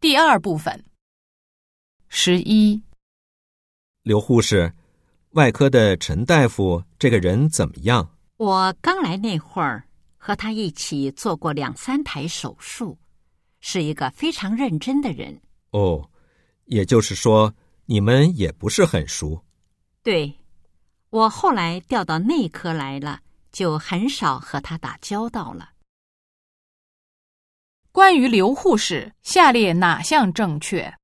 [0.00, 0.82] 第二部分。
[2.08, 2.82] 十一，
[4.02, 4.72] 刘护士，
[5.32, 8.16] 外科的陈大夫这个人怎么样？
[8.38, 9.86] 我刚来那会儿，
[10.16, 12.96] 和他一起做过两三台手术，
[13.60, 15.38] 是一个非常认真的人。
[15.72, 16.10] 哦，
[16.64, 17.54] 也就是说
[17.84, 19.44] 你们也不是很熟。
[20.02, 20.34] 对，
[21.10, 23.20] 我后来调到内科来了，
[23.52, 25.72] 就很少和他打交道了。
[27.92, 30.94] 关于刘护士，下列哪项正确？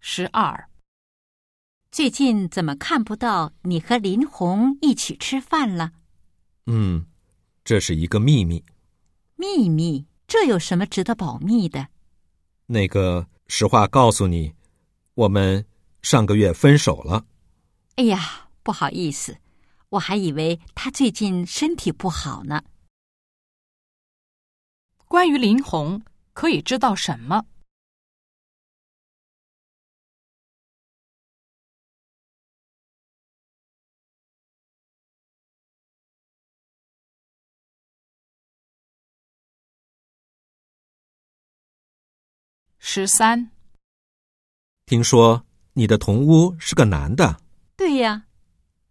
[0.00, 0.68] 十二，
[1.90, 5.92] 最近怎么看不到你和林红一起吃饭了？
[6.66, 7.06] 嗯，
[7.64, 8.62] 这是一个秘密。
[9.36, 10.09] 秘密？
[10.30, 11.88] 这有什么值得保密的？
[12.66, 14.54] 那个，实话告诉你，
[15.14, 15.66] 我们
[16.02, 17.26] 上个月分手了。
[17.96, 19.36] 哎呀，不好意思，
[19.88, 22.62] 我还以为他最近身体不好呢。
[25.08, 26.00] 关于林红，
[26.32, 27.44] 可以知道什么？
[42.92, 43.52] 十三，
[44.84, 47.40] 听说你的同屋是个男的。
[47.76, 48.24] 对呀，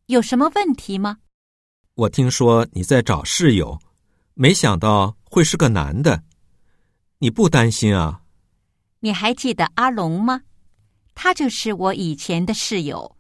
[0.05, 1.17] 有什么问题吗？
[1.95, 3.77] 我听说你在找室友，
[4.35, 6.23] 没想到会是个男的。
[7.17, 8.21] 你不担心啊？
[9.01, 10.43] 你还记得阿龙吗？
[11.13, 13.17] 他就是我以前的室友。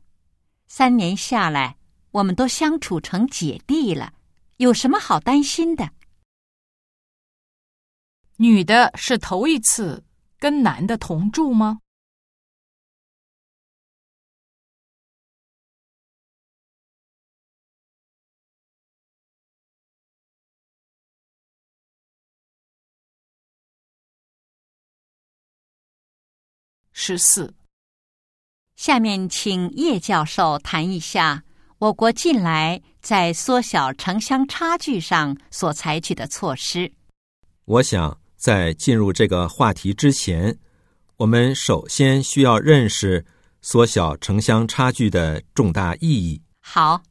[0.67, 1.75] 三年下来，
[2.11, 4.13] 我们都相处成姐弟了，
[4.55, 5.91] 有什么好担心的？
[8.37, 10.05] 女的是头一次。
[10.39, 11.79] 跟男的同住吗？
[26.93, 27.53] 十四。
[28.75, 31.43] 下面请叶教授谈一下
[31.79, 36.93] 我国近来在缩小城乡差距上所采取的措施。
[37.65, 38.28] 我想。
[38.39, 40.57] 在进入这个话题之前，
[41.17, 43.25] 我们首先需要认识
[43.61, 46.41] 缩小城乡差距的重大意义。
[46.61, 47.03] 好，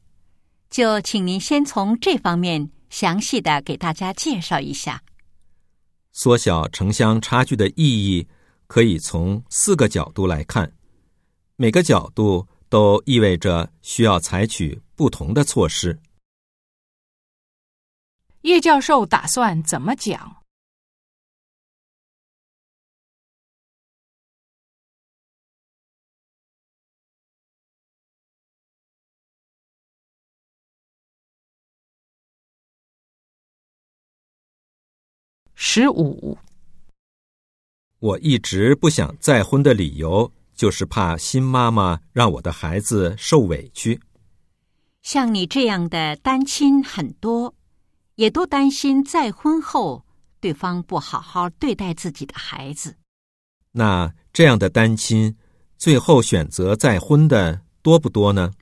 [0.71, 5.03] 就请您先从这方面详细的给大家介绍一下。
[6.11, 8.27] 缩小城乡差距的意义
[8.65, 10.73] 可以从四个角度来看，
[11.55, 15.99] 每个角度都意味着需要采取不同的措施。
[18.41, 20.38] 叶教授打算怎么讲？
[35.61, 36.37] 十五，
[37.99, 43.99] 我一直不想再婚的理由，就是怕新妈妈让我的孩子受委屈。
[45.01, 47.53] 像你这样的单亲很多，
[48.15, 50.05] 也都担心再婚后
[50.39, 52.95] 对方不好好对待自己的孩子。
[53.73, 55.35] 那这样的单亲，
[55.77, 58.53] 最后选择再婚的多不多呢？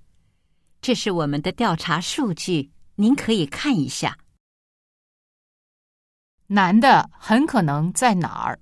[0.81, 4.17] 这是我们的调查数据，您可以看一下。
[6.49, 8.59] 男的很可能在哪儿？